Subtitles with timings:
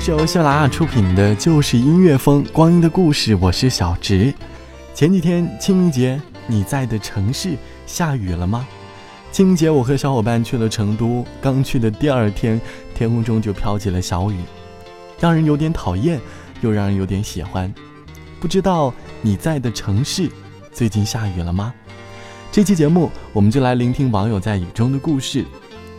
[0.00, 4.32] 是由喜马拉雅出品的《就是音乐风》，光阴的故事，我是小植。
[4.94, 7.54] 前几天清明节，你在的城市
[7.84, 8.66] 下雨了吗？
[9.30, 12.58] 清明节，我和小伙伴去了成都，刚去的第二天，
[12.94, 14.36] 天空中就飘起了小雨，
[15.20, 16.18] 让人有点讨厌，
[16.62, 17.70] 又让人有点喜欢。
[18.40, 20.30] 不知道你在的城市
[20.72, 21.74] 最近下雨了吗？
[22.50, 25.44] 这期节目，我们就来聆听网友在雨中的故事。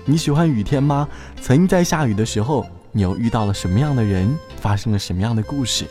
[0.06, 1.08] 你喜欢雨天吗？
[1.40, 4.38] 曾经在下雨的时候，你又遇到了什么样的人？
[4.58, 5.86] 发生了什么样的故事？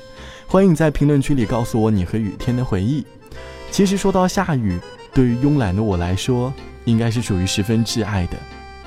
[0.46, 3.04] 欢迎在评论区里告诉我你和雨天的回忆。
[3.70, 4.78] 其实说到下雨，
[5.14, 6.52] 对于慵懒的我来说，
[6.84, 8.36] 应该是属于十分挚爱的，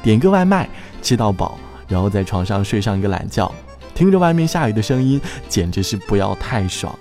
[0.03, 0.69] 点个外卖，
[1.01, 3.51] 吃到饱，然后在床上睡上一个懒觉，
[3.95, 6.97] 听着外面下雨的声音，简直是不要太爽。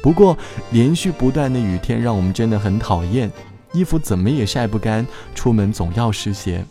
[0.00, 0.38] 不过
[0.70, 3.30] 连续不断的雨天让我们真的很讨厌，
[3.72, 6.64] 衣服怎么也晒不干，出门总要湿鞋。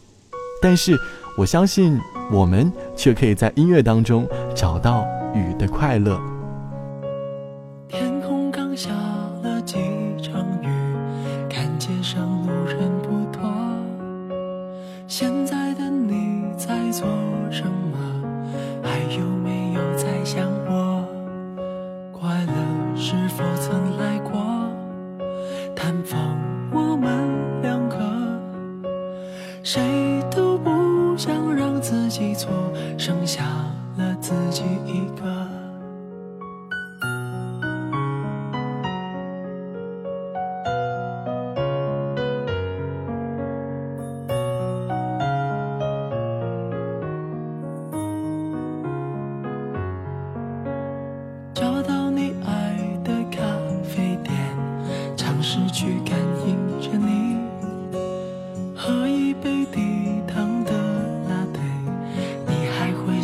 [0.61, 0.97] 但是
[1.37, 1.99] 我相信
[2.31, 6.36] 我们却可以在音乐当中找到雨的快乐。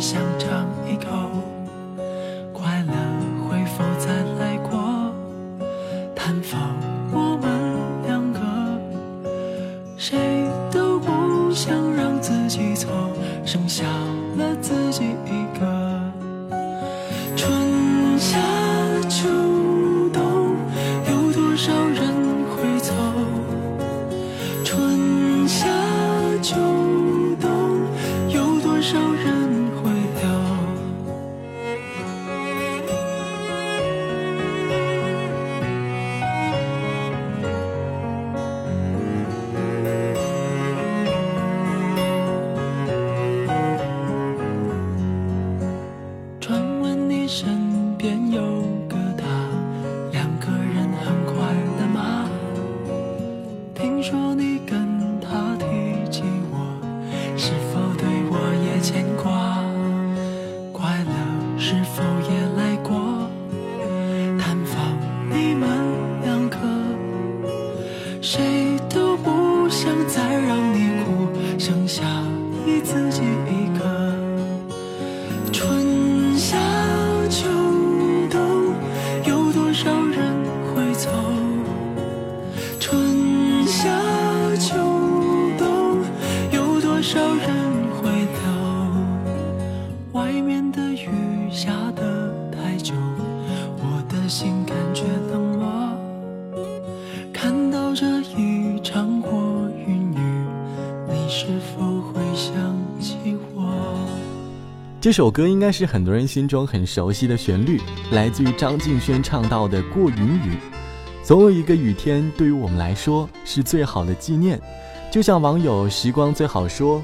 [0.04, 0.73] 想尝
[105.04, 107.78] 这首歌应该是很多人心中很熟悉的旋律，
[108.12, 110.52] 来自于张敬轩唱到的《过云雨》。
[111.22, 114.58] 总有一个雨天，对于我们来说是最好的纪念。
[115.12, 117.02] 就像网友时光最好说，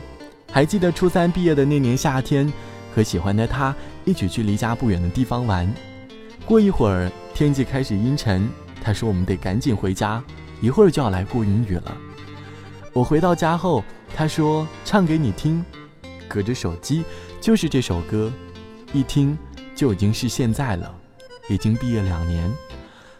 [0.50, 2.50] 还记得初三毕业的那年夏天，
[2.97, 3.76] 和喜欢的他
[4.06, 5.70] 一起去离家不远的地方玩。
[6.46, 8.49] 过一会儿天气开始阴沉，
[8.82, 10.25] 他说我们得赶紧回家，
[10.62, 11.94] 一会儿就要来过云雨了。
[12.94, 13.85] 我回到家后，
[14.17, 15.62] 他说唱给你听，
[16.26, 17.05] 隔着手机。
[17.41, 18.31] 就是这首歌，
[18.93, 19.37] 一听
[19.75, 20.95] 就已经是现在了，
[21.49, 22.53] 已经毕业两年，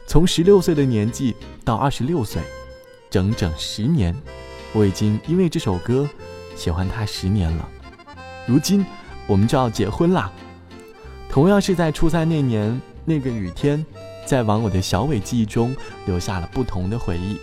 [0.07, 1.35] 从十六岁的年纪
[1.65, 2.43] 到二十六岁，
[3.09, 4.15] 整整十年，
[4.75, 6.07] 我已经因为这首歌
[6.55, 7.67] 喜欢他十年了。
[8.47, 8.85] 如今
[9.27, 10.31] 我们就要结婚啦。
[11.31, 13.85] 同样是在初三那年，那个雨天，
[14.27, 15.75] 在网友的小伟记忆中
[16.05, 17.39] 留下了不同的回忆。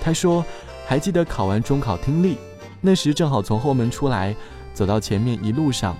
[0.00, 0.44] 他说，
[0.84, 2.38] 还记得考完中考听力，
[2.80, 4.34] 那时正好从后门出来，
[4.74, 5.96] 走到前面一路上，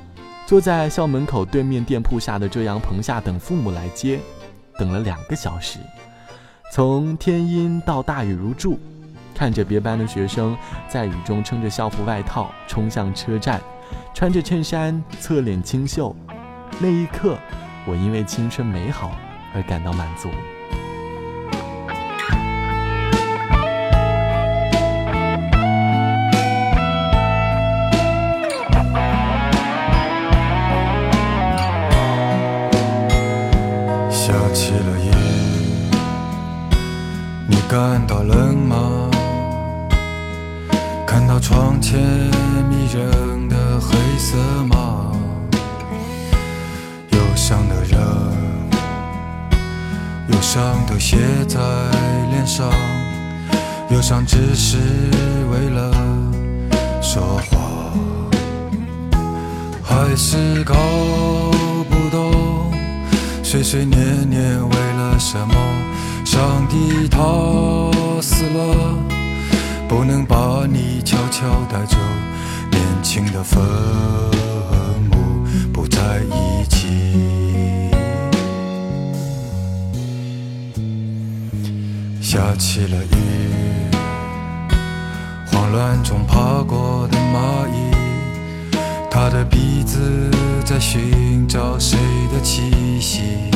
[0.46, 4.18] 坐在校门口对面店铺下的遮阳棚下等父母来接，
[4.78, 5.78] 等了两个小时，
[6.72, 8.78] 从天阴到大雨如注。
[9.34, 13.60] 看着别班的学生在雨中撑着校服外套冲向车站，
[14.14, 16.14] 穿着衬衫，侧脸清秀，
[16.78, 17.38] 那一刻，
[17.86, 19.12] 我因为青春美好
[19.54, 20.28] 而感到满足。
[53.92, 54.78] 忧伤只是
[55.50, 55.92] 为了
[57.02, 57.92] 说话，
[59.82, 60.74] 还是搞
[61.90, 62.72] 不懂，
[63.42, 64.00] 碎碎念
[64.30, 65.54] 念为了什么？
[66.24, 67.18] 上帝他
[68.22, 68.96] 死了。
[69.86, 71.98] 不能把你悄悄带走，
[72.70, 73.62] 年轻的坟
[75.10, 77.90] 墓不在一起。
[82.22, 83.71] 下起了雨，
[85.72, 87.90] 乱中爬过的蚂蚁，
[89.10, 90.30] 它的鼻子
[90.66, 91.98] 在寻找谁
[92.30, 93.50] 的气息。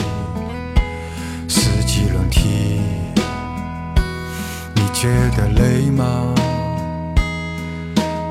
[1.46, 2.80] 四季轮替。
[4.74, 6.34] 你觉得累吗？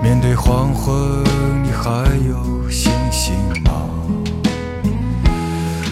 [0.02, 0.96] 面对黄昏，
[1.64, 1.92] 你还
[2.28, 3.72] 有信心吗？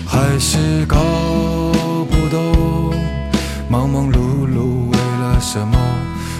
[0.07, 0.98] 还是搞
[2.10, 2.96] 不懂，
[3.69, 5.78] 忙忙碌碌为了什么？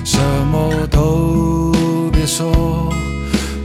[0.04, 1.72] 什么都
[2.12, 2.94] 别说，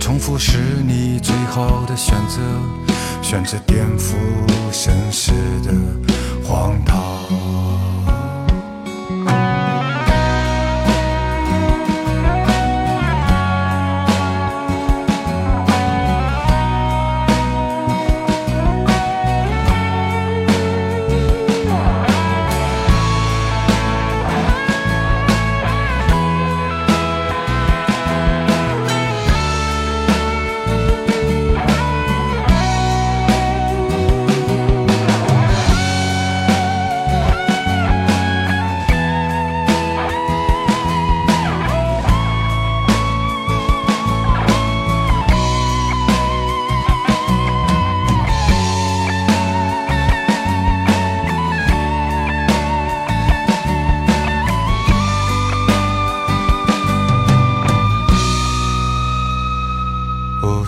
[0.00, 2.40] 重复是你最好的选择，
[3.22, 4.14] 选择颠覆
[4.70, 5.32] 现实
[5.64, 5.72] 的
[6.44, 6.98] 荒唐。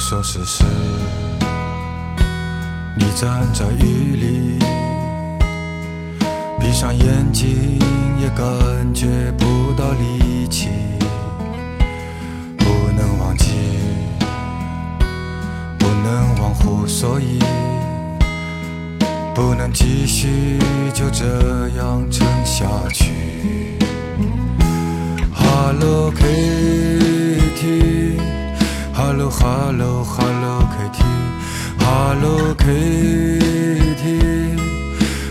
[0.00, 0.64] 说时迟，
[2.96, 4.58] 你站在雨里，
[6.58, 7.78] 闭上眼睛
[8.18, 8.48] 也感
[8.94, 10.70] 觉不到力气。
[12.56, 12.64] 不
[12.96, 13.50] 能忘记，
[15.78, 17.38] 不能忘乎所以，
[19.34, 20.58] 不能继续
[20.94, 23.76] 就这样撑下去。
[25.32, 28.09] Hello Kitty。
[29.10, 31.14] Hello Hello Hello Kitty
[31.80, 34.22] Hello Kitty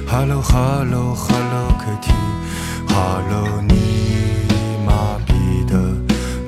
[0.06, 2.12] Hello Hello Hello Kitty
[2.90, 3.74] Hello 你
[4.86, 5.32] 麻痹
[5.66, 5.96] 的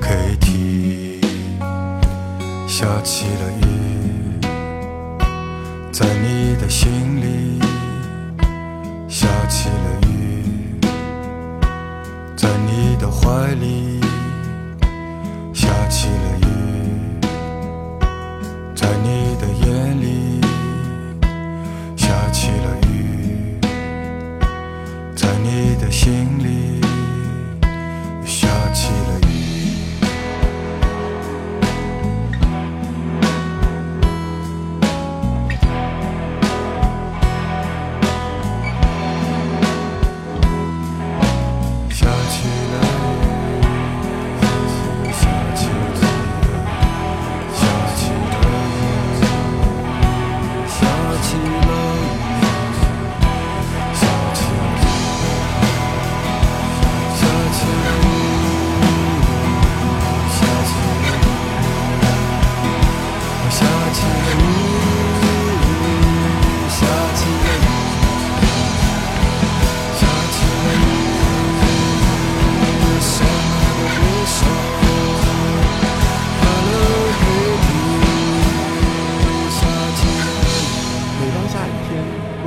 [0.02, 1.24] Kitty
[2.68, 4.38] 下起了雨，
[5.90, 7.58] 在你的心里
[9.08, 9.74] 下起了
[10.06, 10.78] 雨，
[12.36, 14.01] 在你的怀里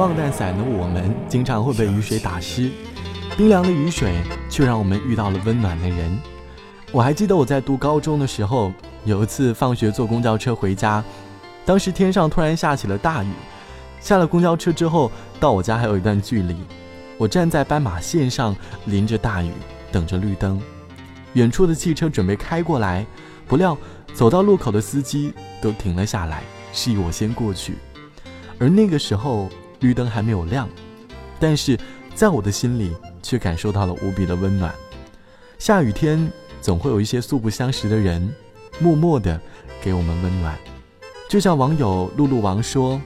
[0.05, 2.69] 忘带伞的我们，经常会被雨水打湿。
[3.35, 6.15] 冰凉的雨水却让我们遇到了温暖的人。
[6.91, 8.71] 我还记得我在读高中的时候，
[9.03, 11.03] 有一次放学坐公交车回家，
[11.65, 13.31] 当时天上突然下起了大雨。
[14.00, 16.55] 下了公交车之后，到我家还有一段距离，
[17.17, 19.51] 我站在斑马线上，淋着大雨，
[19.91, 20.62] 等着绿灯。
[21.33, 23.03] 远处的汽车准备开过来，
[23.47, 23.75] 不料
[24.13, 27.74] 走到路口的司机都停了下来，示意我先过去。
[28.59, 30.67] 而那个时候绿灯还没有亮，
[31.39, 31.77] 但是
[32.13, 34.74] 在我的心里却感受到了无比的温暖。
[35.58, 38.34] 下雨天总会有一些素不相识的人，
[38.79, 39.39] 默默的
[39.82, 40.58] 给我们温暖。
[41.29, 43.01] 就像网友露露王说，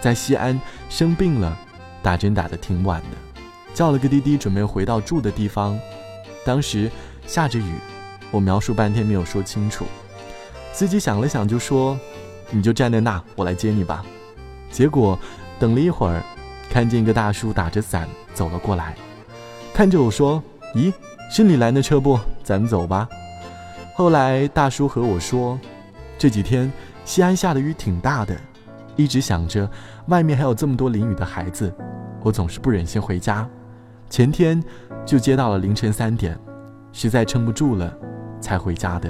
[0.00, 1.56] 在西安生病了，
[2.02, 3.42] 打针打得挺晚的，
[3.74, 5.78] 叫了个滴滴准备回到住的地方。
[6.44, 6.90] 当时
[7.26, 7.74] 下着雨，
[8.30, 9.84] 我描述半天没有说清楚。
[10.72, 11.98] 司机想了想就说
[12.50, 14.04] ：“你就站在那，我来接你吧。”
[14.72, 15.18] 结果，
[15.62, 16.20] 等了一会儿，
[16.68, 18.96] 看见一个大叔打着伞走了过来，
[19.72, 20.42] 看着我说
[20.74, 20.92] ：“咦，
[21.30, 22.18] 是你拦的车不？
[22.42, 23.08] 咱们走吧。”
[23.94, 25.56] 后来大叔和我说
[26.18, 26.68] ：“这几天
[27.04, 28.36] 西安下的雨挺大的，
[28.96, 29.70] 一直想着
[30.08, 31.72] 外面还有这么多淋雨的孩子，
[32.24, 33.48] 我总是不忍心回家。
[34.10, 34.60] 前天
[35.06, 36.36] 就接到了凌晨三点，
[36.92, 37.96] 实在撑不住了，
[38.40, 39.08] 才回家的。”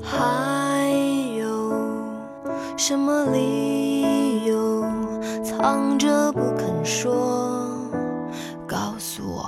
[0.00, 0.88] 还
[1.36, 1.74] 有
[2.76, 4.01] 什么理由
[5.62, 7.66] 昂着不肯说？
[8.66, 9.46] 告诉我。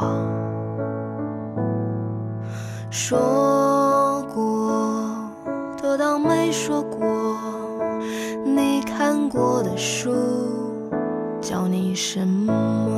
[2.90, 5.12] 说过
[5.83, 7.37] 都当没说过。
[8.44, 10.14] 你看过的书
[11.40, 12.93] 叫你什么？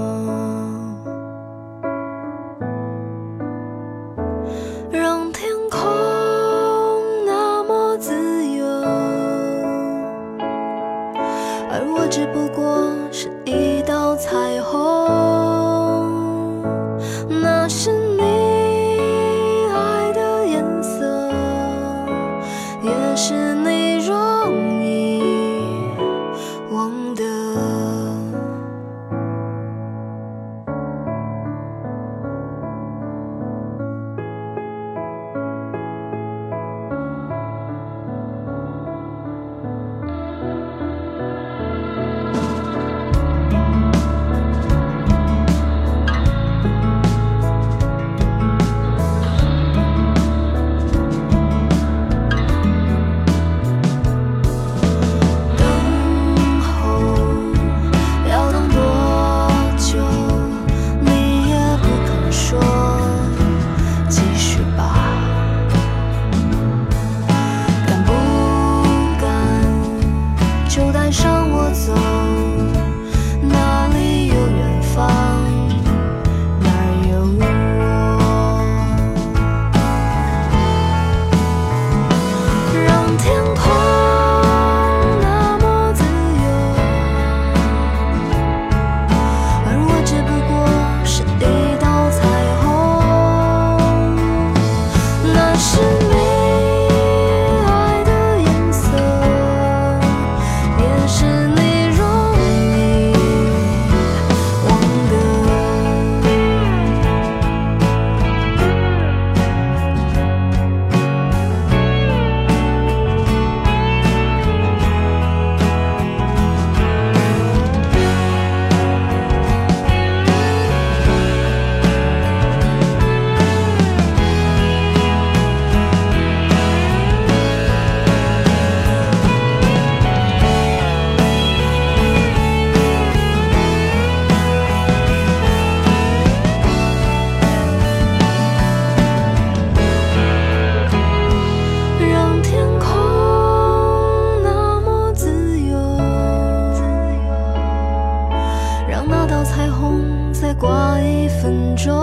[151.37, 151.95] 一分钟，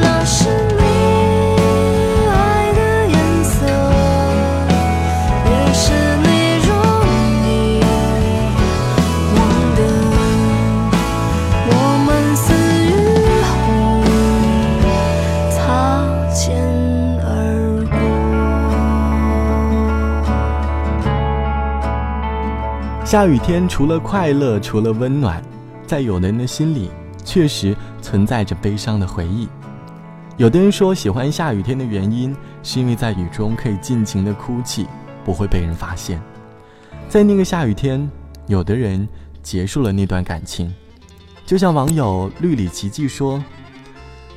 [0.00, 0.82] 那是你
[2.28, 3.54] 爱的颜色，
[5.46, 5.92] 也是
[6.24, 6.32] 你。
[6.64, 6.66] 容
[7.46, 7.86] 易
[23.04, 25.40] 下雨天除了快乐，除了温暖，
[25.92, 26.90] 在有的人的心里
[27.22, 29.46] 确实存在着悲伤的回忆。
[30.38, 34.86] 有的人说喜欢下雨天的原因，是因为在雨中可以尽情的哭泣，
[35.22, 36.18] 不会被人发现。
[37.10, 38.10] 在那个下雨天，
[38.46, 39.06] 有的人
[39.42, 40.72] 结束了那段感情，
[41.44, 43.44] 就像网友绿里奇迹说：“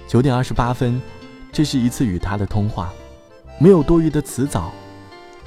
[0.10, 1.02] 九点二十八分，
[1.54, 2.92] 这是一次与他的通话，
[3.60, 4.74] 没有多余的词藻，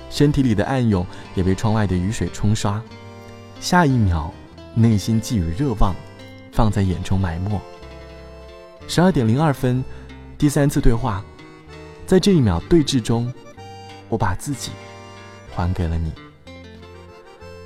[0.08, 2.82] 身体里的暗涌也被窗外的雨水冲刷。
[3.60, 4.32] 下一秒，
[4.78, 5.92] 内心寄予热望，
[6.52, 7.60] 放在眼中埋没。
[8.86, 9.84] 十二点零二分，
[10.38, 11.24] 第三次对话，
[12.06, 13.32] 在这一秒对峙中，
[14.08, 14.70] 我把自己
[15.52, 16.12] 还给了你。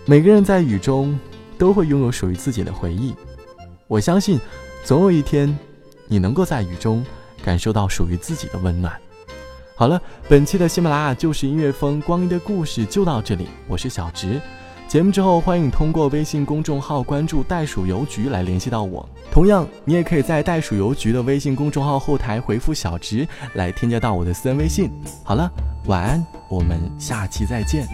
[0.07, 1.19] 每个人在雨中
[1.59, 3.14] 都会拥有属于自己的回忆，
[3.88, 4.40] 我相信，
[4.83, 5.54] 总有一天，
[6.07, 7.04] 你能够在雨中
[7.45, 8.99] 感受到属于自己的温暖。
[9.76, 10.00] 好了，
[10.31, 14.40] 本期的喜马拉雅就是音乐风光阴的故事就到这里，我是小直。
[14.92, 19.08] 节目之后，欢迎通过微信公众号关注“袋鼠邮局”来联系到我。
[19.30, 24.90] 同样，你也可以在“袋鼠邮局”的微信公众号后台回复“小直”来添加到我的私人微信。
[25.25, 25.50] 好了，
[25.87, 27.88] 晚安，我们下期再见。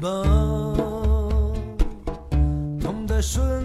[0.00, 0.08] 吧，
[2.80, 3.57] 痛在瞬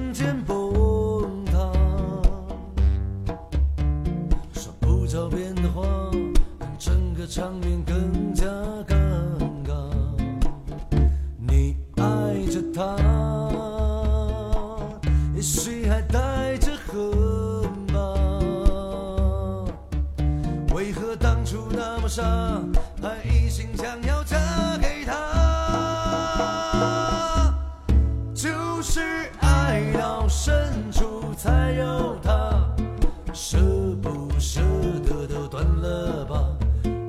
[31.35, 32.63] 才有他，
[33.33, 33.57] 舍
[34.01, 34.61] 不舍
[35.05, 36.47] 得都断了吧，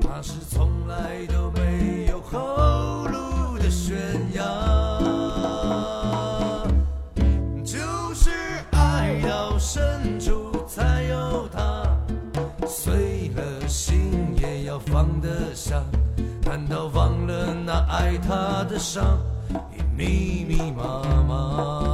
[0.00, 3.96] 那是从来都没有后路的悬
[4.32, 4.42] 崖。
[7.64, 7.78] 就
[8.14, 8.30] 是
[8.72, 11.84] 爱到深处才有他，
[12.66, 15.82] 碎了心也要放得下。
[16.44, 19.18] 难道忘了那爱他的伤
[19.76, 21.93] 已密密麻麻？